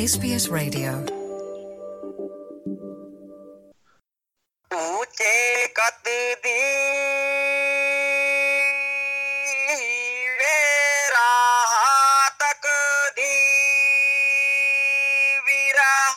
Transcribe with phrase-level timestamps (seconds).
[0.00, 0.92] SBS Radio.
[4.70, 6.08] ਉੱਚੇ ਕੱਦ
[6.42, 6.52] ਦੀ
[10.38, 11.28] vera
[12.38, 12.66] ਤੱਕ
[13.16, 13.34] ਦੀ
[15.46, 16.12] ਵੀਰਾ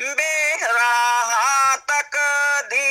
[0.00, 2.16] ਬੇਰਾ ਤੱਕ
[2.70, 2.88] ਦੀ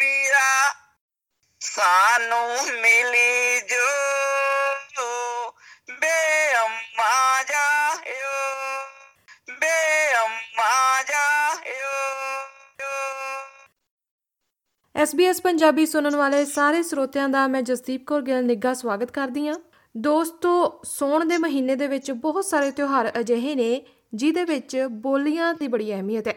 [0.00, 0.74] ਵੀਰਾ
[1.60, 2.48] ਸਾਨੂੰ
[2.80, 3.37] ਮਿਲੀ ਜੋ
[15.02, 19.54] SBS ਪੰਜਾਬੀ ਸੁਣਨ ਵਾਲੇ ਸਾਰੇ ਸਰੋਤਿਆਂ ਦਾ ਮੈਂ ਜਸਦੀਪ ਕੌਰ ਗਿੱਲ ਨਿੱਘਾ ਸਵਾਗਤ ਕਰਦੀ ਹਾਂ।
[19.96, 23.82] ਦੋਸਤੋ, ਸੌਣ ਦੇ ਮਹੀਨੇ ਦੇ ਵਿੱਚ ਬਹੁਤ ਸਾਰੇ ਤਿਉਹਾਰ ਅਜਿਹੇ ਨੇ
[24.14, 26.34] ਜਿਦੇ ਵਿੱਚ ਬੋਲੀਆਂ ਦੀ ਬੜੀ ਅਹਿਮੀਅਤ ਹੈ।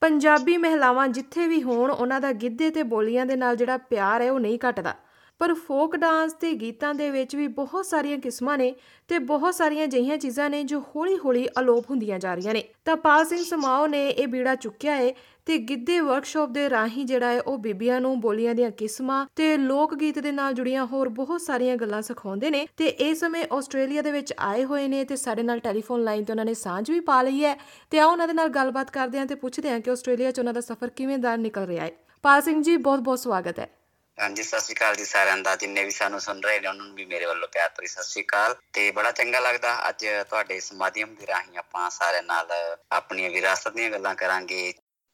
[0.00, 4.32] ਪੰਜਾਬੀ ਮਹਿਲਾਵਾਂ ਜਿੱਥੇ ਵੀ ਹੋਣ, ਉਹਨਾਂ ਦਾ ਗਿੱਧੇ ਤੇ ਬੋਲੀਆਂ ਦੇ ਨਾਲ ਜਿਹੜਾ ਪਿਆਰ ਹੈ,
[4.32, 4.94] ਉਹ ਨਹੀਂ ਘਟਦਾ।
[5.40, 8.74] ਪਰ ਫੋਕ ਡਾਂਸ ਤੇ ਗੀਤਾਂ ਦੇ ਵਿੱਚ ਵੀ ਬਹੁਤ ਸਾਰੀਆਂ ਕਿਸਮਾਂ ਨੇ
[9.08, 13.24] ਤੇ ਬਹੁਤ ਸਾਰੀਆਂ ਅਜਿਹੀਆਂ ਚੀਜ਼ਾਂ ਨੇ ਜੋ ਹੌਲੀ-ਹੌਲੀ ਅਲੋਪ ਹੁੰਦੀਆਂ ਜਾ ਰਹੀਆਂ ਨੇ। ਤਾਂ ਪਾਲ
[13.24, 15.12] ਸਿੰਘ ਸਮਾਓ ਨੇ ਇਹ ਬੀੜਾ ਚੁੱਕਿਆ ਹੈ
[15.46, 19.94] ਤੇ ਗਿੱਧੇ ਵਰਕਸ਼ਾਪ ਦੇ ਰਾਹੀਂ ਜਿਹੜਾ ਹੈ ਉਹ ਬੀਬੀਆਂ ਨੂੰ ਬੋਲੀਆਂ ਦੀਆਂ ਕਿਸਮਾਂ ਤੇ ਲੋਕ
[19.94, 24.12] ਗੀਤ ਦੇ ਨਾਲ ਜੁੜੀਆਂ ਹੋਰ ਬਹੁਤ ਸਾਰੀਆਂ ਗੱਲਾਂ ਸਿਖਾਉਂਦੇ ਨੇ ਤੇ ਇਸ ਸਮੇਂ ਆਸਟ੍ਰੇਲੀਆ ਦੇ
[24.12, 27.22] ਵਿੱਚ ਆਏ ਹੋਏ ਨੇ ਤੇ ਸਾਡੇ ਨਾਲ ਟੈਲੀਫੋਨ ਲਾਈਨ ਤੇ ਉਹਨਾਂ ਨੇ ਸਾਂਝ ਵੀ ਪਾ
[27.22, 27.56] ਲਈ ਹੈ।
[27.90, 30.54] ਤੇ ਆਓ ਉਹਨਾਂ ਦੇ ਨਾਲ ਗੱਲਬਾਤ ਕਰਦੇ ਹਾਂ ਤੇ ਪੁੱਛਦੇ ਹਾਂ ਕਿ ਆਸਟ੍ਰੇਲੀਆ 'ਚ ਉਹਨਾਂ
[30.54, 33.79] ਦਾ ਸਫ਼ਰ ਕਿਵੇਂ ਦਾ ਨਿਕਲ ਰਿਹਾ ਹੈ ਪਾਲ ਸਿੰਘ ਜੀ, ਬਹੁਤ-ਬਹੁਤ ਸਵਾਗਤ ਹੈ।
[34.20, 36.94] ਹਾਂਜੀ ਸਤਿ ਸ਼੍ਰੀ ਅਕਾਲ ਜੀ ਸਾਰਿਆਂ ਦਾ ਜਿੰਨੇ ਵੀ ਸਾਨੂੰ ਸੁਣ ਰਹੇ ਨੇ ਉਹਨਾਂ ਨੂੰ
[36.94, 40.72] ਵੀ ਮੇਰੇ ਵੱਲੋਂ ਪਿਆਰ ਭਰੀ ਸਤਿ ਸ਼੍ਰੀ ਅਕਾਲ। ਤੇ ਬੜਾ ਚੰਗਾ ਲੱਗਦਾ ਅੱਜ ਤੁਹਾਡੇ ਇਸ
[40.72, 42.48] ਮਾਧਿਅਮ ਦੇ ਰਾਹੀਂ ਆਪਾਂ ਸਾਰਿਆਂ ਨਾਲ
[42.92, 44.72] ਆਪਣੀਆਂ ਵਿਰਾਸਤ ਦੀਆਂ ਗੱਲਾਂ ਕਰਾਂਗੇ।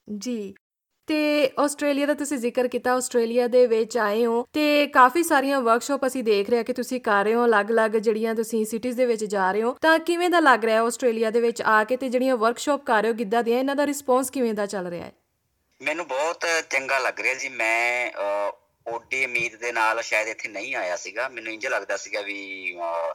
[0.09, 0.55] ਜੀ
[1.09, 1.19] ਤੇ
[1.61, 6.23] ਆਸਟ੍ਰੇਲੀਆ ਦਾ ਤੁਸੀਂ ਜ਼ਿਕਰ ਕੀਤਾ ਆਸਟ੍ਰੇਲੀਆ ਦੇ ਵਿੱਚ ਆਏ ਹੋ ਤੇ ਕਾਫੀ ਸਾਰੀਆਂ ਵਰਕਸ਼ਾਪ ਅਸੀਂ
[6.25, 9.51] ਦੇਖ ਰਹੇ ਹਾਂ ਕਿ ਤੁਸੀਂ ਕਰ ਰਹੇ ਹੋ ਅਲੱਗ-ਅਲੱਗ ਜਿਹੜੀਆਂ ਤੁਸੀਂ ਸਿਟੀਜ਼ ਦੇ ਵਿੱਚ ਜਾ
[9.53, 12.85] ਰਹੇ ਹੋ ਤਾਂ ਕਿਵੇਂ ਦਾ ਲੱਗ ਰਿਹਾ ਆਸਟ੍ਰੇਲੀਆ ਦੇ ਵਿੱਚ ਆ ਕੇ ਤੇ ਜਿਹੜੀਆਂ ਵਰਕਸ਼ਾਪ
[12.85, 15.13] ਕਰ ਰਹੇ ਹੋ ਗਿੱਧਾ ਦੀਆਂ ਇਹਨਾਂ ਦਾ ਰਿਸਪੌਂਸ ਕਿਵੇਂ ਦਾ ਚੱਲ ਰਿਹਾ ਹੈ?
[15.81, 18.11] ਮੈਨੂੰ ਬਹੁਤ ਚੰਗਾ ਲੱਗ ਰਿਹਾ ਜੀ ਮੈਂ
[18.89, 23.13] ਓਡੀ ਉਮੀਦ ਦੇ ਨਾਲ ਸ਼ਾਇਦ ਇੱਥੇ ਨਹੀਂ ਆਇਆ ਸੀਗਾ। ਮੈਨੂੰ ਇੰਜ ਲੱਗਦਾ ਸੀਗਾ ਵੀ ਅਹ,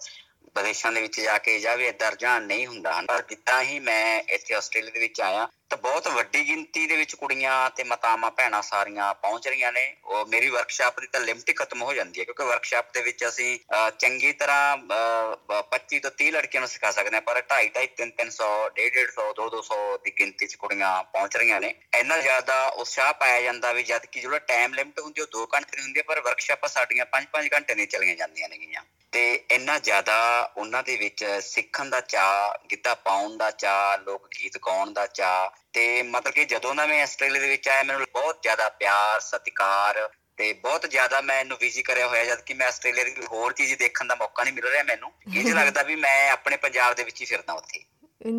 [0.55, 3.79] ਵਿਦੇਸ਼ਾਂ ਦੇ ਵਿੱਚ ਜਾ ਕੇ ਜਾਂ ਵੀ ਇਦਾਂ ਰੁਝਾਨ ਨਹੀਂ ਹੁੰਦਾ ਹਨ। ਪਰ ਜਿੱਦਾਂ ਹੀ
[3.79, 8.31] ਮੈਂ ਇੱਥੇ ਆਸਟ੍ਰੇਲੀਆ ਦੇ ਵਿੱਚ ਆਇਆ ਤਾਂ ਬਹੁਤ ਵੱਡੀ ਗਿਣਤੀ ਦੇ ਵਿੱਚ ਕੁੜੀਆਂ ਤੇ ਮਾਤਾਵਾਂ
[8.31, 12.19] ਭੈਣਾਂ ਸਾਰੀਆਂ ਪਹੁੰਚ ਰਹੀਆਂ ਨੇ। ਉਹ ਮੇਰੀ ਵਰਕਸ਼ਾਪ ਦੀ ਤਾਂ ਲਿਮਟ ਹੀ ਖਤਮ ਹੋ ਜਾਂਦੀ
[12.19, 16.61] ਹੈ ਕਿਉਂਕਿ ਵਰਕਸ਼ਾਪ ਦੇ ਵਿੱਚ ਅਸੀਂ ਅਹ, ਚੰਗੀ ਤਰ੍ਹਾਂ ਅਹ, ਬ- 25 ਤੋਂ 30 ਲੜਕੀਆਂ
[16.61, 20.47] ਨੂੰ ਸਿਖਾ ਸਕਦੇ ਹਾਂ ਪਰ 2.5 2.5 3 300 1.5 150 2 200 ਦੀ ਗਿਣਤੀ
[20.47, 24.73] 'ਚ ਕੁੜੀਆਂ ਪਹੁੰਚ ਰਹੀਆਂ ਨੇ। ਇੰਨਾ ਜ਼ਿਆਦਾ ਉਤਸ਼ਾਹ ਪਾਇਆ ਜਾਂਦਾ ਵੀ ਜਦ ਕਿ ਜਿਹੜਾ ਟਾਈਮ
[24.73, 28.15] ਲਿਮਟ ਹੁੰਦੀ ਉਹ 2 ਘੰਟੇ ਦੀ ਹੁੰਦੀ ਹੈ ਪਰ ਵਰਕਸ਼ਾਪਾਂ ਸਾਡੀਆਂ 5-5 ਘੰਟੇ ਨਹੀਂ ਚਲੀਆਂ
[28.15, 33.97] ਜਾਂਦੀਆਂ ਨੇਗੀਆਂ। ਤੇ ਇੰਨਾ ਜ਼ਿਆਦਾ ਉਹਨਾਂ ਦੇ ਵਿੱਚ ਸਿੱਖਣ ਦਾ ਚਾਹ ਗਿੱਧਾ ਪਾਉਣ ਦਾ ਚਾਹ
[33.97, 37.83] ਲੋਕ ਗੀਤ ਗਾਉਣ ਦਾ ਚਾਹ ਤੇ ਮਤਲਬ ਕਿ ਜਦੋਂ ਦਾ ਮੈਂ ਆਸਟ੍ਰੇਲੀਆ ਦੇ ਵਿੱਚ ਆਇਆ
[37.83, 42.53] ਮੈਨੂੰ ਬਹੁਤ ਜ਼ਿਆਦਾ ਪਿਆਰ ਸਤਿਕਾਰ ਤੇ ਬਹੁਤ ਜ਼ਿਆਦਾ ਮੈਂ ਇਹਨੂੰ ਵਿਜ਼ੀ ਕਰਿਆ ਹੋਇਆ ਜਦ ਕਿ
[42.53, 45.95] ਮੈਂ ਆਸਟ੍ਰੇਲੀਆ ਦੀ ਹੋਰ ਚੀਜ਼ ਦੇਖਣ ਦਾ ਮੌਕਾ ਨਹੀਂ ਮਿਲ ਰਿਹਾ ਮੈਨੂੰ। ਇੰਜ ਲੱਗਦਾ ਵੀ
[45.95, 47.83] ਮੈਂ ਆਪਣੇ ਪੰਜਾਬ ਦੇ ਵਿੱਚ ਹੀ ਫਿਰਦਾ ਉੱਥੇ।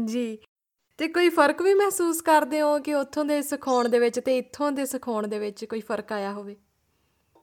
[0.04, 0.38] ਜੀ।
[0.98, 4.72] ਤੇ ਕੋਈ ਫ਼ਰਕ ਵੀ ਮਹਿਸੂਸ ਕਰਦੇ ਹੋ ਕਿ ਉੱਥੋਂ ਦੇ ਸਿਖਾਉਣ ਦੇ ਵਿੱਚ ਤੇ ਇੱਥੋਂ
[4.72, 6.56] ਦੇ ਸਿਖਾਉਣ ਦੇ ਵਿੱਚ ਕੋਈ ਫ਼ਰਕ ਆਇਆ ਹੋਵੇ?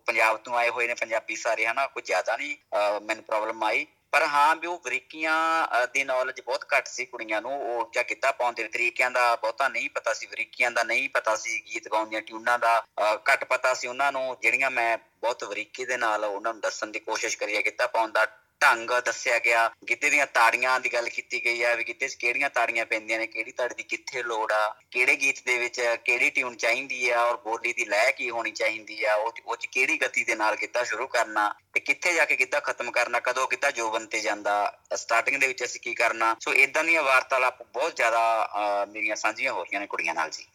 [0.05, 1.87] ਪੰਜਾਬ ਤੋਂ ਆਏ ਹੋਏ ਨੇ ਪੰਜਾਬੀ ਸਾਰੇ ਹਨਾ?
[1.87, 2.55] ਕੋਈ ਜ਼ਿਆਦਾ ਨਹੀਂ
[3.01, 5.33] ਮੈਨੂੰ ਪ੍ਰੋਬਲਮ ਆਈ। ਪਰ ਹਾਂ ਵੀ ਉਹ ਬਰੀਕੀਆਂ
[5.65, 9.35] ਅਹ, ਦੀ ਨੌਲੇਜ ਬਹੁਤ ਘੱਟ ਸੀ ਕੁੜੀਆਂ ਨੂੰ ਉਹ ਜਾਂ ਕਿੱਦਾਂ ਪਾਉਂਦੇ ਨੇ ਤਰੀਕਿਆਂ ਦਾ
[9.35, 13.17] ਬਹੁਤਾ ਨਹੀਂ ਪਤਾ ਸੀ ਬਰੀਕੀਆਂ ਦਾ ਨਹੀਂ ਪਤਾ ਸੀ ਗੀਤ ਗਾਉਣ ਦੀਆਂ ਟਿਊਨਾਂ ਦਾ ਅਹ,
[13.29, 16.99] ਘੱਟ ਪਤਾ ਸੀ ਉਹਨਾਂ ਨੂੰ ਜਿਹੜੀਆਂ ਮੈਂ ਬਹੁਤ ਬਰੀਕੀ ਦੇ ਨਾਲ ਉਹਨਾਂ ਨੂੰ ਦੱਸਣ ਦੀ
[16.99, 18.25] ਕੋਸ਼ਿਸ਼ ਕਰੀ ਹੈ ਕਿੱਦਾਂ ਪਾਉਣ ਦਾ
[18.61, 22.49] ਢੰਗ ਦੱਸਿਆ ਗਿਆ ਗਿੱਧੇ ਦੀਆਂ ਤਾੜੀਆਂ ਦੀ ਗੱਲ ਕੀਤੀ ਗਈ ਹੈ ਵੀ ਗਿੱਧੇ 'ਚ ਕਿਹੜੀਆਂ
[22.49, 26.55] ਤਾੜੀਆਂ ਪੈਂਦੀਆਂ ਨੇ ਕਿਹੜੀ ਤਾੜੀ ਦੀ ਕਿੱਥੇ ਲੋੜ ਆ ਕਿਹੜੇ ਗੀਤ ਦੇ ਵਿੱਚ ਕਿਹੜੀ ਟਿਊਨ
[26.55, 29.97] ਚਾਹੀਦੀ ਆ ਔਰ ਬੋਲੀ ਦੀ ਲੈਅ ਕੀ ਹੋਣੀ ਚਾਹੀਦੀ ਆ ਉਹ 'ਚ- ਉਹ 'ਚ ਕਿਹੜੀ
[30.01, 33.71] ਗਤੀ ਦੇ ਨਾਲ ਗਿੱਧਾ ਸ਼ੁਰੂ ਕਰਨਾ ਤੇ ਕਿੱਥੇ ਜਾ ਕੇ ਗਿੱਧਾ ਖਤਮ ਕਰਨਾ ਕਦੋਂ ਗਿੱਧਾ
[33.71, 34.55] ਜੋਬਨ ਤੇ ਜਾਂਦਾ
[34.95, 39.53] ਸਟਾਰਟਿੰਗ ਦੇ ਵਿੱਚ ਅਸੀਂ ਕੀ ਕਰਨਾ ਸੋ ਇਦਾਂ ਦੀਆਂ ਵਾਰਤਾਲਾਪ ਬਹੁਤ ਜ਼ਿਆਦਾ ਅਹ, ਮੇਰੀਆਂ ਸਾਂਝੀਆਂ
[39.53, 40.45] ਹੋ ਰਹੀਆਂ ਨੇ ਕੁੜੀਆਂ ਨਾਲ ਜੀ।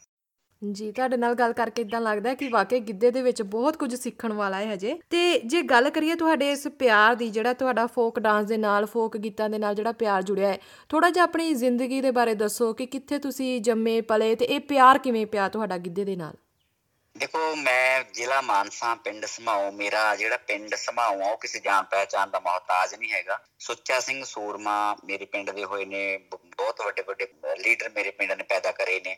[0.72, 3.94] ਜੀ, ਤੁਹਾਡੇ ਨਾਲ ਗੱਲ ਕਰਕੇ ਇਦਾਂ ਲੱਗਦਾ ਹੈ ਕਿ ਵਾਕਈ ਗਿੱਧੇ ਦੇ ਵਿੱਚ ਬਹੁਤ ਕੁਝ
[3.94, 8.20] ਸਿੱਖਣ ਵਾਲਾ ਹੈ ਹਜੇ। ਤੇ ਜੇ ਗੱਲ ਕਰੀਏ ਤੁਹਾਡੇ ਇਸ ਪਿਆਰ ਦੀ, ਜਿਹੜਾ ਤੁਹਾਡਾ ਫੋਕ
[8.20, 10.58] ਡਾਂਸ ਦੇ ਨਾਲ ਫੋਕ ਗੀਤਾਂ ਦੇ ਨਾਲ ਜਿਹੜਾ ਪਿਆਰ ਜੁੜਿਆ ਹੈ
[10.88, 14.98] ਥੋੜਾ ਜਿਹਾ ਆਪਣੀ ਜ਼ਿੰਦਗੀ ਦੇ ਬਾਰੇ ਦੱਸੋ ਕਿ ਕਿੱਥੇ ਤੁਸੀਂ ਜੰਮੇ, ਪਲੇ ਤੇ ਇਹ ਪਿਆਰ
[14.98, 16.32] ਕਿਵੇਂ ਪਿਆ ਤੁਹਾਡਾ ਗਿੱਧੇ ਦੇ ਨਾਲ?
[17.18, 22.26] ਦੇਖੋ, ਮੈਂ ਜ਼ਿਲ੍ਹਾ ਮਾਨਸਾ, ਪਿੰਡ ਸਮਾਓ ਮੇਰਾ ਜਿਹੜਾ ਪਿੰਡ ਸਮਾਓ ਆ, ਉਹ ਕਿਸੇ ਜਾਣ ਪਹਿਚਾਣ
[22.26, 27.02] ਦਾ ਮੁਹਤਾਜ ਨਹੀਂ ਹੈਗਾ। ਸੁੱਚਾ ਸਿੰਘ ਸੂਰਮਾ ਮੇਰੇ ਪਿੰਡ ਦੇ ਹੋਏ ਨੇ, ਬ- ਬਹੁਤ ਵੱਡੇ
[27.02, 27.26] ਵੱਡੇ
[27.58, 29.16] ਲੀਡਰ ਮੇਰੇ ਪਿੰਡ ਨੇ ਪੈਦਾ ਕਰੇ ਨੇ।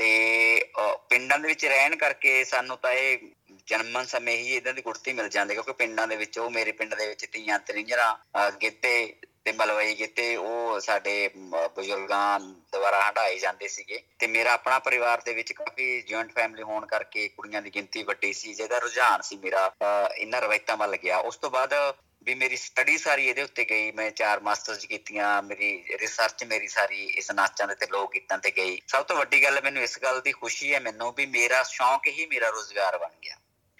[0.00, 3.18] ਤੇ ਅਹ, ਪਿੰਡਾਂ ਦੇ ਵਿੱਚ ਰਹਿਣ ਕਰਕੇ ਸਾਨੂੰ ਤਾਂ ਇਹ
[3.66, 6.94] ਜਨਮਨ ਸਮੇਂ ਹੀ ਇਦਾਂ ਦੀ ਗੁੜਤੀ ਮਿਲ ਜਾਂਦੀ ਕਿਉਂਕਿ ਪਿੰਡਾਂ ਦੇ ਵਿੱਚ ਉਹ ਮੇਰੇ ਪਿੰਡ
[6.94, 9.14] ਦੇ ਵਿੱਚ ਤੀਆਂ ਤਰਿੰਜਰਾਂ ਅਹ, ਗਿੱਧੇ
[9.44, 15.20] ਤੇ ਮਲਵਈ ਗਿੱਧੇ ਉਹ ਸਾਡੇ ਮ, ਬਜ਼ੁਰਗਾਂ ਦੁਆਰਾ ਹਟਾਏ ਜਾਂਦੇ ਸੀਗੇ। ਤੇ ਮੇਰਾ ਆਪਣਾ ਪਰਿਵਾਰ
[15.20, 19.36] ਦੇ ਵਿੱਚ ਕਾਫੀ ਜੁਆਇੰਟ ਫੈਮਿਲੀ ਹੋਣ ਕਰਕੇ ਕੁੜੀਆਂ ਦੀ ਗਿਣਤੀ ਵੱਡੀ ਸੀ ਜਿਹਦਾ ਰੁਝਾਨ ਸੀ
[19.36, 21.74] ਮੇਰਾ ਅਹ, ਇਹਨਾਂ ਰਵਾਇਤਾਂ ਵੱਲ ਗਿਆ। ਉਸ ਤੋਂ ਬਾਅਦ
[22.22, 27.04] ਵੀ ਮੇਰੀ ਸਟੱਡੀ ਸਾਰੀ ਇਹਦੇ ਉੱਤੇ ਗਈ ਮੈਂ ਚਾਰ ਮਾਸਟਰਸ ਕੀਤੀਆਂ ਮੇਰੀ ਰਿਸਰਚ ਮੇਰੀ ਸਾਰੀ
[27.04, 30.20] ਇਸ ਨਾਚਾਂ ਦੇ ਤੇ ਲੋਕ ਗੀਤਾਂ ਤੇ ਗਈ ਸਭ ਤੋਂ ਵੱਡੀ ਗੱਲ ਮੈਨੂੰ ਇਸ ਗੱਲ
[30.20, 33.36] ਦੀ ਖੁਸ਼ੀ ਹੈ ਮੈਨੂੰ ਵੀ ਮੇਰਾ ਸ਼ੌਂਕ ਹੀ ਮੇਰਾ ਰੋਜ਼ਗਾਰ ਬਣ ਗਿਆ।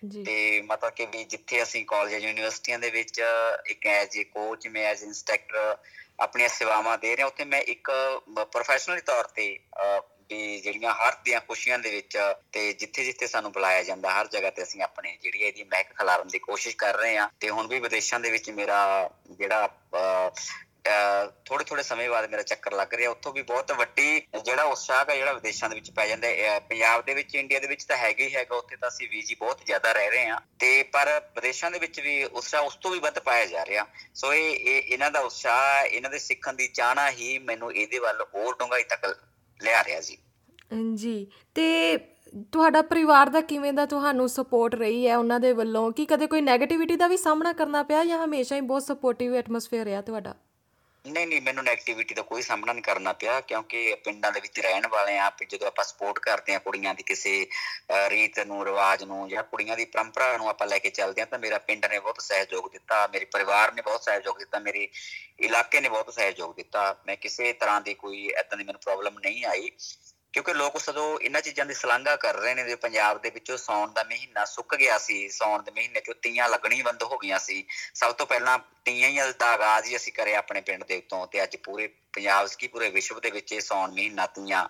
[0.07, 3.23] ਜੀ। ਤੇ ਮਤਲਬ ਕਿ ਵੀ ਜਿੱਥੇ ਅਸੀਂ ਕਾਲਜ ਯੂਨੀਵਰਸਿਟੀਆਂ ਦੇ ਵਿੱਚ
[3.67, 5.77] ਇੱਕ ਐਜ਼ ਏ ਕੋਚ ਮੈਂ ਐਜ਼ ਇੰਸਟ੍ਰਕਟਰ
[6.21, 7.91] ਆਪਣੀਆਂ ਸੇਵਾਵਾਂ ਦੇ ਰਿਹਾ ਉੱਥੇ ਮੈਂ ਇੱਕ
[8.53, 9.59] ਪ੍ਰੋਫੈਸ਼ਨਲੀ ਤੌਰ ਤੇ
[10.31, 12.19] ਵੀ ਜਿਹੜੀਆਂ ਹਰ ਦੀਆਂ ਖੁਸ਼ੀਆਂ ਦੇ ਵਿੱਚ
[12.53, 16.29] ਤੇ ਜਿੱਥੇ ਜਿੱਥੇ ਸਾਨੂੰ ਬੁਲਾਇਆ ਜਾਂਦਾ ਹਰ ਜਗ੍ਹਾ ਤੇ ਅਸੀਂ ਆਪਣੇ ਜਿਹੜੀ ਇਹਦੀ ਮਹਿਕ ਖਿਲਾਰਨ
[16.29, 19.69] ਦੀ ਕੋਸ਼ਿਸ਼ ਕਰ ਰਹੇ ਹਾਂ। ਤੇ ਹੁਣ ਵੀ ਵਿਦੇਸ਼ਾਂ ਦੇ ਵਿੱਚ ਮੇਰਾ ਜਿਹੜਾ
[20.89, 25.05] ਅਹ, ਥੋੜੇ ਥੋੜੇ ਸਮੇਂ ਬਾਅਦ ਮੇਰਾ ਚੱਕਰ ਲੱਗ ਰਿਹਾ। ਉੱਥੋਂ ਵੀ ਬਹੁਤ ਵੱਡੀ ਜਿਹੜਾ ਉਤਸ਼ਾਹ
[25.11, 27.97] ਹੈ ਜਿਹੜਾ ਵਿਦੇਸ਼ਾਂ ਦੇ ਵਿੱਚ ਪੈ ਜਾਂਦਾ ਹੈ। ਪੰਜਾਬ ਦੇ ਵਿੱਚ ਇੰਡੀਆ ਦੇ ਵਿੱਚ ਤਾਂ
[27.97, 31.71] ਹੈਗਾ ਹੀ ਹੈਗਾ। ਉੱਥੇ ਤਾਂ ਅਸੀਂ ਵੀਜੀ ਬਹੁਤ ਜ਼ਿਆਦਾ ਰਹਿ ਰਹੇ ਹਾਂ। ਤੇ ਪਰ ਵਿਦੇਸ਼ਾਂ
[31.71, 35.21] ਦੇ ਵਿੱਚ ਵੀ ਉਤਸ਼ਾਹ ਉਸ ਤੋਂ ਵੀ ਵੱਧ ਪਾਇਆ ਜਾ ਰਿਹਾ। ਸੋ ਇਹ ਇਹਨਾਂ ਦਾ
[35.21, 39.21] ਉਤਸ਼ਾਹ ਇਹਨਾਂ ਦੇ ਸਿੱਖਣ ਦੀ ਚਾਹਨਾ ਹੀ ਮੈਨੂੰ ਇਹਦੇ ਵੱਲ ਹੋਰ ਡੂੰਘਾਈ ਤੱਕ
[39.63, 40.17] ਲਿਆ ਰਿਹਾ ਜੀ
[40.95, 41.97] ਜੀ ਤੇ
[42.53, 45.93] ਤੁਹਾਡਾ ਪਰਿਵਾਰ ਦਾ ਕਿਵੇਂ ਦਾ ਤੁਹਾਨੂੰ ਸਪੋਰਟ ਰਹੀ ਹੈ ਉਹਨਾਂ ਦੇ ਵੱਲੋਂ?
[45.93, 49.85] ਕੀ ਕਦੇ ਕੋਈ 네ਗੇਟਿਵਿਟੀ ਦਾ ਵੀ ਸਾਹਮਣਾ ਕਰਨਾ ਪਿਆ ਜਾਂ ਹਮੇਸ਼ਾ ਹੀ ਬਹੁਤ ਸਪੋਰਟਿਵ ਐਟਮੋਸਫੇਅਰ
[49.85, 50.35] ਰਿਹਾ ਤੁਹਾਡਾ?
[51.05, 54.87] ਨਹੀਂ ਨਹੀਂ, ਮੈਨੂੰ 네ਗੇਟਿਵਿਟੀ ਦਾ ਕੋਈ ਸਾਹਮਣਾ ਨਹੀਂ ਕਰਨਾ ਪਿਆ, ਕਿਉਂਕਿ ਪਿੰਡਾਂ ਦੇ ਵਿੱਚ ਰਹਿਣ
[54.87, 57.47] ਵਾਲੇ ਆ ਜਦੋਂ ਆਪਾਂ ਸਪੋਰਟ ਕਰਦੇ ਆ ਕੁੜੀਆਂ ਦੀ ਕਿਸੇ
[58.09, 61.39] ਰੀਤ ਨੂੰ, ਰਿਵਾਜ ਨੂੰ ਜਾਂ ਕੁੜੀਆਂ ਦੀ ਪਰੰਪਰਾ ਨੂੰ ਆਪਾਂ ਲੈ ਕੇ ਚੱਲਦੇ ਆ ਤਾਂ
[61.39, 64.89] ਮੇਰਾ ਪਿੰਡ ਨੇ ਬਹੁਤ ਸਹਿਯੋਗ ਦਿੱਤਾ, ਮੇਰੇ ਪਰਿਵਾਰ ਨੇ ਬਹੁਤ ਸਹਿਯੋਗ ਦਿੱਤਾ, ਮੇਰੇ
[65.41, 69.45] ਇਲਾਕੇ ਨੇ ਬਹੁਤ ਸਹਿਯੋਗ ਦਿੱਤਾ। ਮੈਂ ਕਿਸੇ ਤਰ੍ਹਾਂ ਦੀ ਕੋਈ ਐਦਾਂ ਦੀ ਮੈਨੂੰ ਪ੍ਰੋਬਲਮ ਨਹੀਂ
[69.47, 69.71] ਆਈ।
[70.33, 73.91] ਕਿਉਂਕਿ ਲੋਕ ਸਦੋਂ ਇਹਨਾਂ ਚੀਜ਼ਾਂ ਦੀ ਸਲਾਂਘਾ ਕਰ ਰਹੇ ਨੇ ਜੇ ਪੰਜਾਬ ਦੇ ਵਿੱਚੋਂ ਸੌਣ
[73.93, 77.65] ਦਾ ਮਹੀਨਾ ਸੁੱਕ ਗਿਆ ਸੀ ਸੌਣ ਦੇ ਮਹੀਨੇ ਚੋਂ ਤੀਆਂ ਲੱਗਣੀ ਬੰਦ ਹੋ ਗਈਆਂ ਸੀ।
[77.95, 81.43] ਸਭ ਤੋਂ ਪਹਿਲਾਂ ਤੀਆਂ ਹੀ ਦਾ ਆਗਾਜ਼ ਹੀ ਅਸੀਂ ਕਰਿਆ ਆਪਣੇ ਪਿੰਡ ਦੇ ਉੱਤੋਂ ਤੇ
[81.43, 84.69] ਅੱਜ ਪੂਰੇ ਪੰਜਾਬ ਕੀ ਪੂਰੇ ਵਿਸ਼ਵ ਦੇ ਵਿੱਚ ਇਹ ਸੌਣ ਮਹੀਨਾ ਤੀਆਂ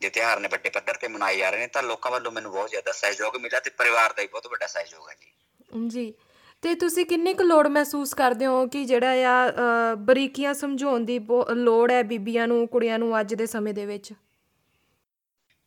[0.00, 2.70] ਦੇ ਤਿਹਾਰ ਨੇ ਵੱਡੇ ਪੱਧਰ ਤੇ ਮਨਾਏ ਜਾ ਰਹੇ ਨੇ ਤਾਂ ਲੋਕਾਂ ਵੱਲੋਂ ਮੈਨੂੰ ਬਹੁਤ
[2.70, 6.14] ਜ਼ਿਆਦਾ ਸਹਿਯੋਗ ਮਿਲਿਆ ਤੇ ਪਰਿਵਾਰ ਦਾ ਵੀ ਬਹੁਤ ਵੱਡਾ ਸਹਿਯੋਗ ਹੈ ਜੀ। ਜੀ,
[6.62, 9.52] ਤੇ ਤੁਸੀਂ ਕਿੰਨੀ ਕੁ ਲੋੜ ਮਹਿਸੂਸ ਕਰਦੇ ਹੋ ਕਿ ਜਿਹੜਾ ਆ
[9.98, 11.20] ਬਰੀਕੀਆਂ ਸਮਝਾਉਣ ਦੀ
[11.54, 14.12] ਲੋੜ ਹੈ ਬੀਬੀਆਂ ਨੂੰ, ਕੁੜੀਆਂ ਨੂੰ ਅੱਜ ਦੇ ਸਮੇਂ ਦੇ ਵਿੱਚ?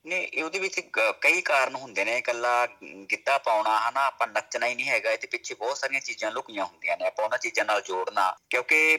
[0.06, 0.80] ਨਹੀਂ, ਉਹਦੇ ਵਿੱਚ
[1.22, 2.66] ਕਈ ਕਾਰਨ ਹੁੰਦੇ ਨੇ, ਇਕੱਲਾ
[3.12, 6.98] ਗਿੱਧਾ ਪਾਉਣਾ, ਹਨਾ, ਆਪਾਂ ਨੱਚਣਾ ਹੀ ਨਹੀਂ ਹੈਗਾ, ਇਹਦੇ ਪਿੱਛੇ ਬਹੁਤ ਸਾਰੀਆਂ ਚੀਜ਼ਾਂ ਲੁਕੀਆਂ ਹੁੰਦੀਆਂ
[6.98, 8.98] ਨੇ, ਆਪਾਂ ਉਹਨਾਂ ਚੀਜ਼ਾਂ ਨਾਲ ਜੋੜਨਾ, ਕਿਉਂਕਿ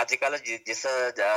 [0.00, 0.86] ਅੱਜ ਕੱਲ ਜਿਸ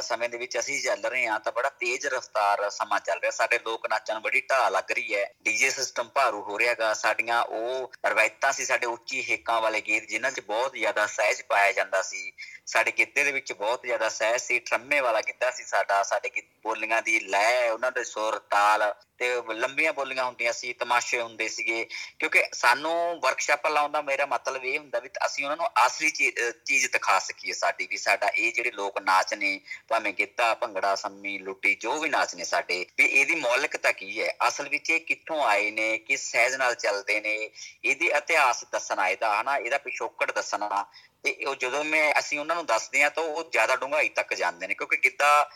[0.07, 3.59] ਸਮੇਂ ਦੇ ਵਿੱਚ ਅਸੀਂ ਚੱਲ ਰਹੇ ਹਾਂ, ਤਾਂ ਬੜਾ ਤੇਜ਼ ਰਫ਼ਤਾਰ ਸਮਾਂ ਚੱਲ ਰਿਹਾ, ਸਾਡੇ
[3.65, 7.91] ਲੋਕ ਨਾਚਾਂ ਨੂੰ ਬੜੀ ਢਾਹ ਲੱਗ ਰਹੀ ਹੈ ਡੀਜੇ ਸਿਸਟਮ ਭਾਰੂ ਹੋ ਰਿਹਾਗਾ ਸਾਡੀਆਂ ਉਹ
[8.05, 12.31] ਰਵਾਇਤਾਂ ਸੀ, ਸਾਡੇ ਉੱਚੀ ਹੇਕਾਂ ਵਾਲੇ ਗੀਤ, ਜਿਨ੍ਹਾਂ 'ਚ ਬਹੁਤ ਜ਼ਿਆਦਾ ਸਹਿਜ ਪਾਇਆ ਜਾਂਦਾ ਸੀ,
[12.65, 17.01] ਸਾਡੇ ਗਿੱਧੇ ਦੇ ਵਿੱਚ ਬਹੁਤ ਜ਼ਿਆਦਾ ਸਹਿਜ ਸੀ, ਠਰਮੇ ਵਾਲਾ ਗਿੱਧਾ ਸੀ ਸਾਡਾ, ਸਾਡੇ ਬੋਲੀਆਂ
[17.01, 18.72] ਦੀ ਲੈ, ਉਹਨਾਂ ਦੇ ਸੁਰ ਤਾਲ
[19.17, 21.83] ਤੇ ਲੰਬੀਆਂ ਬੋਲੀਆਂ ਹੁੰਦੀਆਂ ਸੀ, ਤਮਾਸ਼ੇ ਹੁੰਦੇ ਸੀਗੇ।
[22.19, 26.87] ਕਿਉਂਕਿ ਸਾਨੂੰ ਵਰਕਸ਼ਾਪ ਲਾਉਣ ਦਾ ਮੇਰਾ ਮਤਲਬ ਇਹ ਹੁੰਦਾ ਵੀ ਅਸੀਂ ਉਹਨਾਂ ਨੂੰ ਅਸਲੀ ਚੀਜ਼
[26.91, 31.75] ਦਿਖਾ ਸਕੀਏ ਸਾਡੀ ਵੀ, ਸਾਡਾ ਇਹ ਜਿਹੜੇ ਲੋਕ ਨਾਚ ਨੇ, ਭਾਵੇਂ ਗਿੱਧਾ, ਭੰਗੜਾ, ਸੰਮੀ, ਲੁੱਟੀ,
[31.75, 34.29] ਜੋ ਵੀ ਨਾਚ ਨੇ ਸਾਡੇ, ਵੀ ਇਹਦੀ ਮੌਲਿਕਤਾ ਕੀ ਹੈ?
[34.47, 37.49] ਅਸਲ ਵਿੱਚ ਇਹ ਕਿੱਥੋਂ ਆਏ ਨੇ, ਕਿਸ ਸਹਿਜ ਨਾਲ ਚੱਲਦੇ ਨੇ,
[37.85, 40.85] ਇਹਦੀ ਇਤਿਹਾਸ ਦੱਸਣਾ, ਇਹਦਾ ਹਨਾ, ਇਹਦਾ ਪਿਛੋਕੜ ਦੱਸਣਾ,
[41.23, 44.67] ਤੇ ਉਹ ਜਦੋਂ ਮੈਂ, ਅਸੀਂ ਉਹਨਾਂ ਨੂੰ ਦੱਸਦੇ ਆ ਤਾਂ ਉਹ ਜ਼ਿਆਦਾ ਡੂੰਘਾਈ ਤੱਕ ਜਾਂਦੇ
[44.67, 45.49] ਨੇ, ਕਿਉਂਕਿ ਗਿੱਧਾ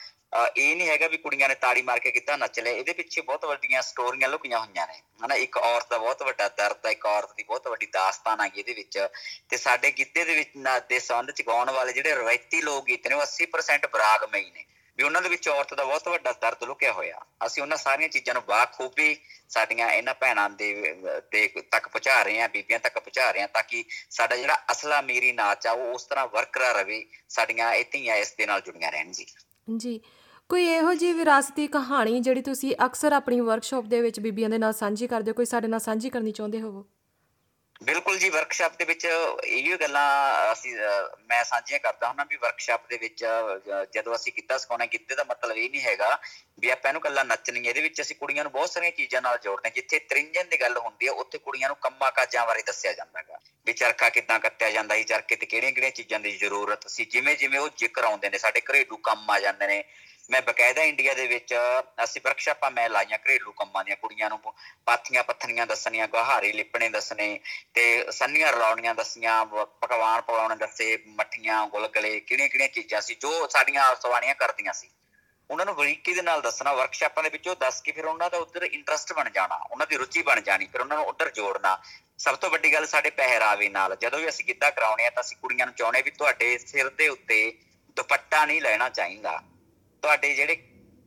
[0.57, 3.45] ਇਹ ਨਹੀਂ ਹੈਗਾ ਵੀ ਕੁੜੀਆਂ ਨੇ ਤਾੜੀ ਮਾਰ ਕੇ ਗਿੱਧਾ ਨੱਚ ਲਿਆ। ਇਹਦੇ ਪਿੱਛੇ ਬਹੁਤ
[3.45, 7.33] ਵੱਡੀਆਂ ਸਟੋਰੀਆਂ ਲੁਕੀਆਂ ਹੋਈਆਂ ਨੇ। ਹਨਾ, ਇੱਕ ਔਰਤ ਦਾ ਬਹੁਤ ਵੱਡਾ ਦਰਦ ਹੈ, ਇੱਕ ਔਰਤ
[7.37, 9.07] ਦੀ ਬਹੁਤ ਵੱਡੀ ਦਾਸਤਾਨ ਹੈ ਇਹਦੇ ਵਿੱਚ।
[9.49, 10.49] ਤੇ ਸਾਡੇ ਗਿੱਧੇ ਦੇ ਵਿੱਚ
[10.89, 14.65] ਦੇ ਸੰਬੰਧ ਚ ਗਾਉਣ ਵਾਲੇ ਜਿਹੜੇ ਰਵਾਇਤੀ ਲੋਕ ਗੀਤ ਨੇ, ਉਹ 80% ਬਰਾਗਮਈ ਨੇ।
[14.97, 18.33] ਵੀ ਉਹਨਾਂ ਦੇ ਵਿੱਚ ਔਰਤ ਦਾ ਬਹੁਤ ਵੱਡਾ ਦਰਦ ਲੁਕਿਆ ਹੋਇਆ। ਅਸੀਂ ਉਹਨਾਂ ਸਾਰੀਆਂ ਚੀਜ਼ਾਂ
[18.33, 19.15] ਨੂੰ ਬਾਖੂਬੀ
[19.49, 20.93] ਸਾਡੀਆਂ ਇਹਨਾਂ ਭੈਣਾਂ ਦੇ
[21.31, 25.01] ਦੇ ਤੱਕ ਪਹੁੰਚਾ ਰਹੇ ਆ ਬੀਬੀਆਂ ਤੱਕ ਪਹੁੰਚਾ ਰਹੇ ਆ ਤਾਂ ਕਿ ਸਾਡਾ ਜਿਹੜਾ ਅਸਲਾ
[25.01, 28.91] ਮੇਰੀ ਨਾਚ ਆ, ਉਹ ਉਸ ਤਰ੍ਹਾਂ ਵਰਕਰਾ ਰਵੇ, ਸਾਡੀਆਂ ਇਹ ਧੀਆਂ ਇਸ ਦੇ ਨਾਲ ਜੁੜੀਆਂ
[28.91, 29.25] ਰਹਿਣ ਜੀ।
[29.67, 30.01] ਜੀ।
[30.49, 34.73] ਕੋਈ ਇਹੋ ਜੀ ਵਿਰਾਸਤੀ ਕਹਾਣੀ ਜਿਹੜੀ ਤੁਸੀਂ ਅਕਸਰ ਆਪਣੀ ਵਰਕਸ਼ਾਪ ਦੇ ਵਿੱਚ ਬੀਬੀਆਂ ਦੇ ਨਾਲ
[34.73, 36.85] ਸਾਂਝੀ ਕਰਦੇ ਹੋ, ਕੋਈ ਸਾਡੇ ਨਾਲ ਸਾਂਝੀ ਕਰਨੀ ਚਾਹੁੰਦੇ ਹੋਵੋ?
[37.83, 39.07] ਬਿਲਕੁਲ ਜੀ ਵਰਕਸ਼ਾਪ ਦੇ ਵਿੱਚ
[39.43, 40.75] ਇਹੋ ਗੱਲਾਂ ਅਸੀਂ
[41.19, 43.25] ਮੈਂ ਸਾਂਝੀਆਂ ਕਰਦਾ ਹਾਂ ਵੀ ਵਰਕਸ਼ਾਪ ਦੇ ਵਿੱਚ
[43.93, 46.19] ਜਦੋਂ ਅਸੀਂ ਕਿੱਤਾ ਸਿਖਾਉਣਾ ਕਿੱਤੇ ਦਾ ਮਤਲਬ ਇਹ ਨਹੀਂ ਹੈਗਾ
[46.59, 49.69] ਵੀ ਆਪਾਂ ਇਹਨੂੰ ਕੱਲਾ ਨੱਚਣੀ ਇਹਦੇ ਵਿੱਚ ਅਸੀਂ ਕੁੜੀਆਂ ਨੂੰ ਬਹੁਤ ਸਾਰੀਆਂ ਚੀਜ਼ਾਂ ਨਾਲ ਜੋੜਦੇ
[49.69, 53.39] ਜਿੱਥੇ ਤ੍ਰਿੰਜਨ ਦੀ ਗੱਲ ਹੁੰਦੀ ਹੈ, ਉੱਥੇ ਕੁੜੀਆਂ ਨੂੰ ਕੰਮਾਂ ਕਾਜਾਂ ਬਾਰੇ ਦੱਸਿਆ ਜਾਂਦਾ ਹੈਗਾ।
[53.65, 57.59] ਵੀ ਚਰਖਾ ਕਿੱਦਾਂ ਕੱਤਿਆ ਜਾਂਦਾ ਹੈ ਚਰਖੇ ਤੇ ਕਿਹੜੀਆਂ-ਕਿਹੜੀਆਂ ਚੀਜ਼ਾਂ ਦੀ ਜ਼ਰੂਰਤ ਸੀ। ਜਿਵੇਂ ਜਿਵੇਂ
[57.59, 59.83] ਉਹ ਜ਼ਿਕਰ ਆਉਂਦੇ ਨੇ, ਸਾਡੇ ਘਰੇਲੂ ਕੰਮ ਆ ਜਾਂਦੇ ਨੇ।
[60.29, 61.53] ਮੈਂ ਬਕਾਇਦਾ ਇੰਡੀਆ ਦੇ ਵਿੱਚ
[62.03, 64.39] ਅਸੀਂ ਵਰਕਸ਼ਾਪਾਂ ਮੈਂ ਲਾਈਆਂ, ਘਰੇਲੂ ਕੰਮਾਂ ਦੀਆਂ, ਕੁੜੀਆਂ ਨੂੰ
[64.87, 67.39] ਪਾਥੀਆਂ ਪੱਥਣੀਆਂ ਦੱਸਣੀਆਂ, ਗਹਾਰੇ ਲਿਪਣੇ ਦੱਸਣੇ
[67.73, 73.95] ਤੇ ਸੰਨੀਆਂ ਰਲਾਉਣੀਆਂ ਦੱਸੀਆਂ, ਪਕਵਾਨ ਪਕਾਉਣੇ ਦੱਸੇ, ਮੱਠੀਆਂ, ਗੁਲਗਲੇ, ਕਿਹੜੀਆਂ ਕਿਹੜੀਆਂ ਚੀਜ਼ਾਂ ਸੀ, ਜੋ ਸਾਡੀਆਂ
[73.95, 74.89] ਸਵਾਣੀਆਂ ਕਰਦੀਆਂ ਸੀ।
[75.49, 78.37] ਉਹਨਾਂ ਨੂੰ ਬਰੀਕੀ ਦੇ ਨਾਲ ਦੱਸਣਾ ਵਰਕਸ਼ਾਪਾਂ ਦੇ ਵਿੱਚ ਉਹ ਦੱਸ ਕੇ ਫਿਰ ਉਹਨਾਂ ਦਾ
[78.37, 81.77] ਉਧਰ ਇੰਟਰਸਟ ਬਣ ਜਾਣਾ, ਉਹਨਾਂ ਦੀ ਰੁਚੀ ਬਣ ਜਾਣੀ, ਫਿਰ ਉਹਨਾਂ ਨੂੰ ਉਧਰ ਜੋੜਨਾ।
[82.19, 85.37] ਸਭ ਤੋਂ ਵੱਡੀ ਗੱਲ ਸਾਡੇ ਪਹਿਰਾਵੇ ਨਾਲ, ਜਦੋਂ ਵੀ ਅਸੀਂ ਗਿੱਧਾ ਕਰਾਉਣੇ ਆ ਤਾਂ ਅਸੀਂ
[85.37, 87.53] ਕੁੜੀਆਂ ਨੂੰ ਚਾਹੁੰਦੇ ਵੀ ਤੁਹਾਡੇ ਸਿਰ ਦੇ ਉੱਤੇ
[87.97, 89.41] ਦੁਪੱਟਾ ਨਹੀਂ ਲੈਣਾ ਚਾਹੀਦਾ।
[90.03, 90.55] ਤੁਹਾਡੇ ਜਿਹੜੇ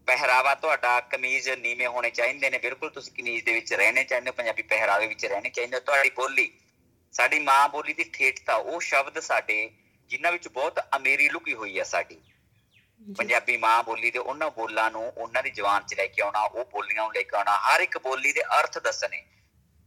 [0.07, 4.33] ਪਹਿਰਾਵਾ ਤੁਹਾਡਾ ਕਮੀਜ਼ ਨੀਵੇਂ ਹੋਣੇ ਚਾਹੀਦੇ ਨੇ ਬਿਲਕੁਲ ਤੁਸੀਂ ਕਮੀਜ਼ ਦੇ ਵਿੱਚ ਰਹਿਣੇ ਚਾਹੀਦੇ ਹੋ
[4.33, 6.51] ਪੰਜਾਬੀ ਪਹਿਰਾਵੇ ਵਿੱਚ ਰਹਿਣੇ ਚਾਹੀਦੇ ਤੁਹਾਡੀ ਬੋਲੀ
[7.13, 9.71] ਸਾਡੀ ਮਾਂ ਬੋਲੀ ਦੀ ਠੇਠਤਾ ਉਹ ਸ਼ਬਦ ਸਾਡੇ
[10.11, 12.21] ਜਿਨ੍ਹਾਂ ਵਿੱਚ ਬਹੁਤ ਅਮੀਰੀ ਲੁਕੀ ਹੋਈ ਹੈ ਸਾਡੀ।
[13.19, 16.65] ਪੰਜਾਬੀ ਮਾਂ ਬੋਲੀ ਦੇ ਉਹਨਾਂ ਬੋਲਾਂ ਨੂੰ ਉਹਨਾਂ ਦੀ ਜ਼ੁਬਾਨ 'ਚ ਲੈ ਕੇ ਆਉਣਾ ਉਹ
[16.65, 19.23] ਬੋਲੀਆਂ ਨੂੰ ਲੈ ਕੇ ਆਉਣਾ ਹਰ ਇੱਕ ਬੋਲੀ ਦੇ ਅਰਥ ਦੱਸਣੇ।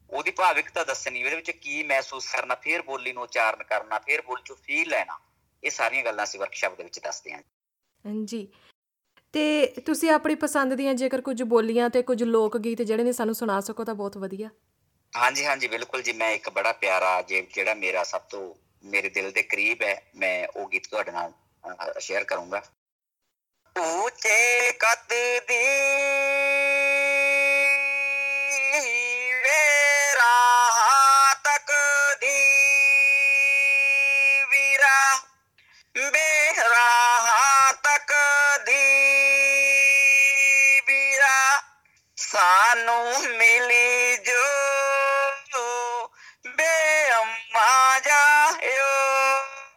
[0.09, 4.39] ਉਹਦੀ ਭਾਵਿਕਤਾ ਦੱਸਣੀ ਉਹਦੇ ਵਿੱਚ ਕੀ ਮਹਿਸੂਸ ਕਰਨਾ ਫਿਰ ਬੋਲੀ ਨੂੰ ਉਚਾਰਨ ਕਰਨਾ ਫਿਰ ਬੋਲ
[4.39, 5.19] 'ਚੋਂ ਫੀਲ ਲੈਣਾ
[5.63, 7.41] ਇਹ ਸਾਰੀਆਂ ਗੱਲਾਂ ਅਸੀਂ ਵਰਕਸ਼ਾਪ ਦੇ ਵਿੱਚ ਦੱਸਦੇ ਹਾਂ।
[8.25, 8.47] ਜੀ
[9.33, 13.35] ਤੇ ਤੁਸੀਂ ਆਪਣੀ ਪਸੰਦ ਦੀਆਂ ਜੇਕਰ ਕੁਝ ਬੋਲੀਆਂ ਤੇ ਕੁਝ ਲੋਕ ਗੀਤ ਜਿਹੜੇ ਨੇ ਸਾਨੂੰ
[13.35, 14.49] ਸੁਣਾ ਸਕੋ ਤਾਂ ਬਹੁਤ ਵਧੀਆ।
[15.13, 19.31] ਹਾਂਜੀ ਹਾਂਜੀ ਬਿਲਕੁਲ ਜੀ ਮੈਂ ਇੱਕ ਬੜਾ ਪਿਆਰਾ ਜੇ ਜਿਹੜਾ ਮੇਰਾ ਸਭ ਤੋਂ ਮੇਰੇ ਦਿਲ
[19.31, 21.31] ਦੇ ਕਰੀਬ ਹੈ ਮੈਂ ਉਹ ਗੀਤ ਤੁਹਾਡੇ ਨਾਲ
[21.99, 22.61] ਸ਼ੇਅਰ ਕਰੂੰਗਾ।
[23.75, 25.59] ਉੱਚੇ ਕੱਦ ਦੀ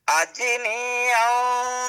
[0.09, 1.86] ਅੱਜ ਨਹੀਂ ਆਉਂਦਾ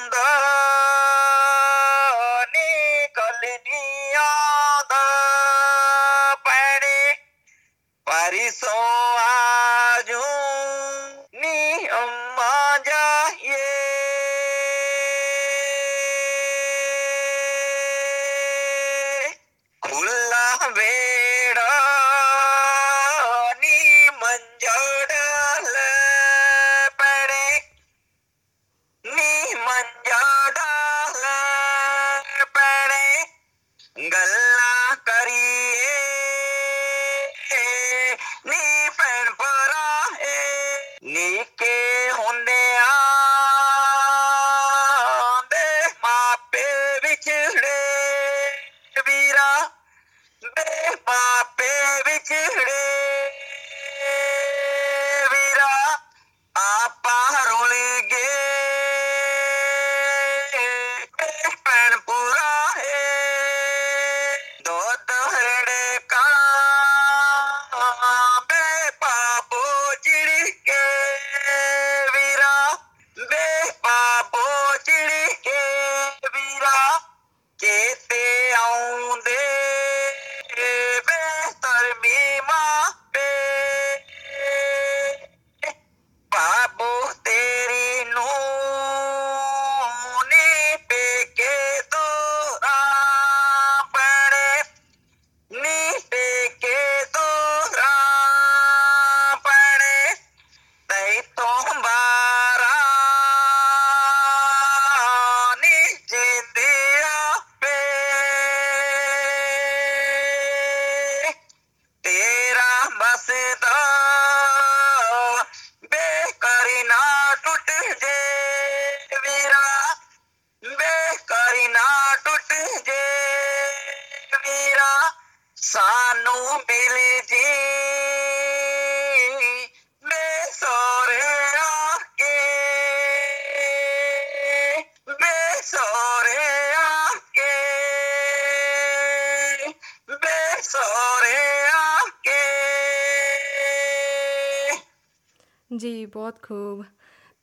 [145.70, 146.84] ਜੀ ਬਹੁਤ ਖੂਬ।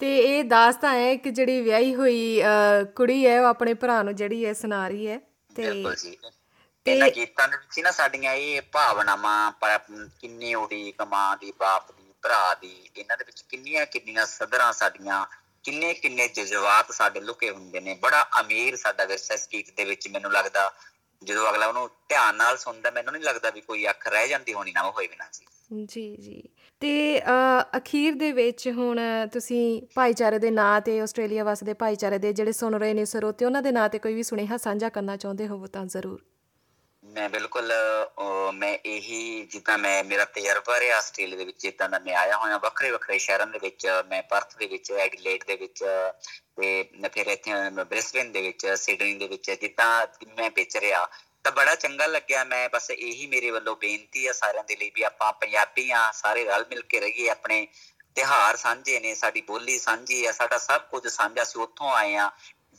[0.01, 2.41] ਤੇ ਇਹ ਦਾਸਤਾਂ ਹੈ ਕਿ ਜਿਹੜੀ ਵਿਆਹੀ ਹੋਈ
[2.95, 5.19] ਕੁੜੀ ਹੈ ਉਹ ਆਪਣੇ ਭਰਾ ਨੂੰ ਜਿਹੜੀ ਹੈ ਸੁਣਾ ਰਹੀ ਹੈ।
[5.55, 5.63] ਤੇ
[6.85, 9.51] ਇਹਨਾਂ ਗੀਤਾਂ ਦੇ ਵਿੱਚ ਨਾ ਸਾਡੀਆਂ ਇਹ ਭਾਵਨਾਵਾਂ
[10.21, 15.25] ਕਿੰਨੀ ਉਡੀਕ ਮਾਂ ਦੀ ਬਾਪ ਦੀ ਭਰਾ ਦੀ ਇਹਨਾਂ ਦੇ ਵਿੱਚ ਕਿੰਨੀਆਂ ਕਿੰਨੀਆਂ ਸਦਰਾਂ ਸਾਡੀਆਂ
[15.65, 20.07] ਕਿੰਨੇ ਕਿੰਨੇ ਜਜ਼ਬਾਤ ਸਾਡੇ ਲੁਕੇ ਹੁੰਦੇ ਨੇ। ਬੜਾ ਅਮੀਰ ਸਾਡਾ ਵਿਰਸਾ ਇਸ ਗੀਤ ਦੇ ਵਿੱਚ
[20.07, 20.71] ਮੈਨੂੰ ਲੱਗਦਾ।
[21.25, 24.71] ਜਦੋਂ ਅਗਲਾ ਉਹਨੂੰ ਧਿਆਨ ਨਾਲ ਸੁਣਦਾ, ਮੈਨੂੰ ਨਹੀਂ ਲੱਗਦਾ ਵੀ ਕੋਈ ਅੱਖ ਰਹਿ ਜਾਂਦੀ ਹੋਣੀ
[24.71, 25.45] ਨਾ ਉਹ ਹੋਏ ਬਿਨਾਂ ਸੀ।
[25.85, 26.43] ਜੀ ਜੀ।
[26.79, 27.21] ਤੇ
[27.77, 28.99] ਅਖੀਰ ਦੇ ਵਿੱਚ ਹੁਣ
[29.33, 33.61] ਤੁਸੀਂ ਭਾਈਚਾਰੇ ਦੇ ਨਾਂ ਤੇ ਆਸਟ੍ਰੇਲੀਆ ਵਸਦੇ ਭਾਈਚਾਰੇ ਦੇ ਜਿਹੜੇ ਸੁਣ ਰਹੇ ਨੇ ਸਰੋਤੇ ਉਹਨਾਂ
[33.61, 36.21] ਦੇ ਨਾਂ ਤੇ ਕੋਈ ਵੀ ਸੁਨੇਹਾ ਸਾਂਝਾ ਕਰਨਾ ਚਾਹੁੰਦੇ ਹੋਵੋ ਤਾਂ ਜ਼ਰੂਰ।
[37.15, 37.71] ਮੈਂ ਬਿਲਕੁਲ
[38.53, 42.57] ਮੈਂ ਇਹੀ ਜਿੱਦਾਂ ਮੈਂ, ਮੇਰਾ ਤਜਰਬਾ ਰਿਹਾ ਆਸਟ੍ਰੇਲੀਆ ਦੇ ਵਿੱਚ, ਜਿੱਦਾਂ ਦਾ ਮੈਂ ਆਇਆ ਹੋਇਆ
[42.57, 45.83] ਵੱਖਰੇ ਵੱਖਰੇ ਸ਼ਹਿਰਾਂ ਦੇ ਵਿੱਚ, ਮੈਂ ਪਰਥ ਦੇ ਵਿੱਚ, ਐਡੀਲੇਡ ਦੇ ਵਿੱਚ,
[46.57, 47.53] ਤੇ ਫਿਰ ਇੱਥੇ
[47.83, 49.89] ਬ੍ਰਿਸਬਨ ਦੇ ਵਿੱਚ, ਸਿਡਨੀ ਦੇ ਵਿੱਚ, ਜਿੱਦਾਂ
[50.37, 51.07] ਮੈਂ ਵਿਚ ਰਿਹਾ,
[51.43, 55.03] ਤਾਂ ਬੜਾ ਚੰਗਾ ਲੱਗਿਆ ਮੈਂ, ਬਸ ਇਹੀ ਮੇਰੇ ਵੱਲੋਂ ਬੇਨਤੀ ਆ ਸਾਰਿਆਂ ਦੇ ਲਈ ਵੀ
[55.03, 57.67] ਆਪਾਂ ਪੰਜਾਬੀ ਆ, ਸਾਰੇ ਰਲ ਮਿਲ ਕੇ ਰਹੀਏ, ਆਪਣੇ
[58.15, 62.29] ਤਿਹਾਰ ਸਾਂਝੇ ਨੇ, ਸਾਡੀ ਬੋਲੀ ਸਾਂਝੀ ਆ, ਸਾਡਾ ਸਭ ਕੁਝ ਸਾਂਝਾ ਸੀ ਉੱਥੋਂ ਆਏ ਆ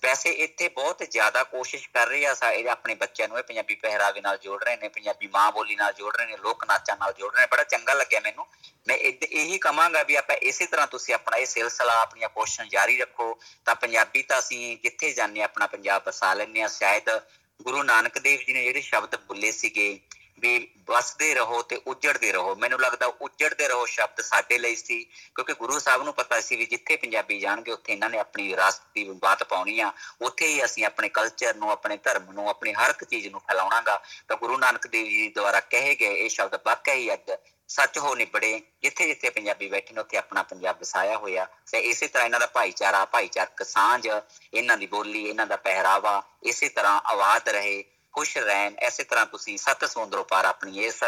[0.03, 4.21] ਵੈਸੇ ਇੱਥੇ ਬਹੁਤ ਜ਼ਿਆਦਾ ਕੋਸ਼ਿਸ਼ ਕਰ ਰਹੇ ਆ ਸਾਰੇ ਆਪਣੇ ਬੱਚਿਆਂ ਨੂੰ ਇਹ ਪੰਜਾਬੀ ਪਹਿਰਾਵੇ
[4.21, 7.35] ਨਾਲ ਜੋੜ ਰਹੇ ਨੇ, ਪੰਜਾਬੀ ਮਾਂ ਬੋਲੀ ਨਾਲ ਜੋੜ ਰਹੇ ਨੇ, ਲੋਕ ਨਾਚਾਂ ਨਾਲ ਜੋੜ
[7.35, 8.47] ਰਹੇ ਨੇ। ਬੜਾ ਚੰਗਾ ਲੱਗਿਆ ਮੈਨੂੰ।
[8.89, 13.39] ਮੈਂ ਇਹੀ ਕਹਾਂਗਾ ਵੀ ਆਪਾਂ ਇਸੇ ਤਰ੍ਹਾਂ ਤੁਸੀਂ ਆਪਣਾ ਇਹ ਸਿਲਸਿਲਾ, ਆਪਣੀਆਂ ਕੋਸ਼ਿਸ਼ਾਂ ਜਾਰੀ ਰੱਖੋ।
[13.65, 17.21] ਤਾਂ ਪੰਜਾਬੀ ਤਾਂ ਅਸੀਂ ਜਿੱਥੇ ਜਾਂਦੇ ਆਪਣਾ ਪੰਜਾਬ ਵਸਾ ਲੈਂਦੇ ਆ ਸ਼ਾਇਦ
[17.63, 20.01] ਗੁਰੂ ਨਾਨਕ ਦੇਵ ਜੀ ਨੇ ਜਿਹੜੇ ਸ਼ਬਦ ਬੁੱਲੇ ਸੀਗੇ
[20.41, 25.55] ਵੀ ਵਸਦੇ ਰਹੋ ਤੇ ਉੱਜੜਦੇ ਰਹੋ। ਮੈਨੂੰ ਲੱਗਦਾ ਉੱਜੜਦੇ ਰਹੋ ਸ਼ਬਦ ਸਾਡੇ ਲਈ ਸੀ, ਕਿਉਂਕਿ
[25.55, 29.05] ਗੁਰੂ ਸਾਹਿਬ ਨੂੰ ਪਤਾ ਸੀ ਵੀ ਜਿੱਥੇ ਪੰਜਾਬੀ ਜਾਣਗੇ, ਉੱਥੇ ਇਹਨਾਂ ਨੇ ਆਪਣੀ ਵਿਰਾਸਤ ਦੀ
[29.05, 33.05] ਬਾਤ ਪਾਉਣੀ ਆ। ਉੱਥੇ ਹੀ ਅਸੀਂ ਆਪਣੇ ਕਲਚਰ ਨੂੰ, ਆਪਣੇ ਧਰਮ ਨੂੰ, ਆਪਣੀ ਹਰ ਇੱਕ
[33.05, 37.13] ਚੀਜ਼ ਨੂੰ ਫੈਲਾਉਣਾਗਾ। ਤਾਂ ਗੁਰੂ ਨਾਨਕ ਦੇਵ ਜੀ ਦੁਆਰਾ ਕਹੇ ਗਏ ਇਹ ਸ਼ਬਦ ਵਾਕਿਆ ਹੀ
[37.13, 37.33] ਅੱਜ
[37.69, 42.07] ਸੱਚ ਹੋ ਨਿਬੜੇ। ਜਿੱਥੇ ਜਿੱਥੇ ਪੰਜਾਬੀ ਬੈਠੇ ਨੇ, ਉੱਥੇ ਆਪਣਾ ਪੰਜਾਬ ਵਸਾਇਆ ਹੋਇਆ। ਤੇ ਇਸੇ
[42.07, 44.09] ਤਰ੍ਹਾਂ ਇਹਨਾਂ ਦਾ ਭਾਈਚਾਰਾ, ਭਾਈਚਾਰਕ ਸਾਂਝ,
[44.55, 47.85] ਇਹਨਾਂ ਦੀ ਬੋਲੀ, ਇਹਨਾਂ ਦਾ ਪਹਿਰਾਵਾ, ਇਸੇ ਤਰ੍ਹਾਂ ਆਵਾਜ਼ ਰਹੇ।
[48.17, 51.03] ਖੁਸ਼ ਰਹਿਣ ਐਸੇ ਤਰ੍ਹਾਂ ਤੁਸੀਂ ਸੱਤ ਸਮੁੰਦਰੋਂ ਪਾਰ ਆਪਣੀ ਇਸ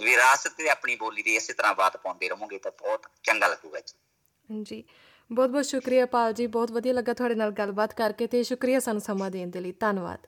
[0.00, 4.62] ਵਿਰਾਸਤ ਤੇ ਆਪਣੀ ਬੋਲੀ ਦੀ ਇਸੇ ਤਰ੍ਹਾਂ ਬਾਤ ਪਾਉਂਦੇ ਰਹੋਗੇ ਤਾਂ ਬਹੁਤ ਚੰਗਾ ਲੱਗੂਗਾ ਜੀ।
[4.62, 4.84] ਜੀ
[5.32, 9.02] ਬਹੁਤ ਬਹੁਤ ਸ਼ੁਕਰੀਆ ਪਾਲ ਜੀ ਬਹੁਤ ਵਧੀਆ ਲੱਗਾ ਤੁਹਾਡੇ ਨਾਲ ਗੱਲਬਾਤ ਕਰਕੇ ਤੇ ਸ਼ੁਕਰੀਆ ਸਾਨੂੰ
[9.02, 10.26] ਸਮਾਂ ਦੇਣ ਦੇ ਲਈ। ਧੰਨਵਾਦ।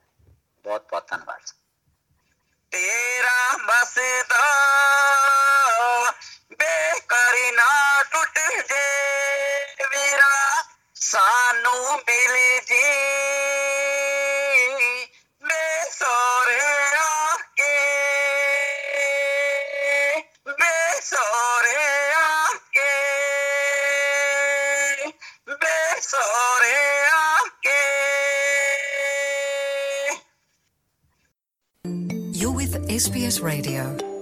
[0.65, 1.41] ਬਹੁਤ ਬਹੁਤ ਧੰਨਵਾਦ
[2.71, 4.47] ਤੇਰਾ ਬਸਦਾ
[6.51, 8.39] ਬੇਕਰੀ ਨਾ ਟੁੱਟ
[8.69, 8.87] ਜੇ
[9.85, 10.65] ਵੀਰਾ
[10.95, 13.06] ਸਾਨੂੰ ਮਿਲ ਜੀ।
[32.97, 34.16] SBS Radio.